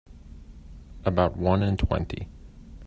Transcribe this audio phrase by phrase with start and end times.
[1.05, 2.27] About one in twenty.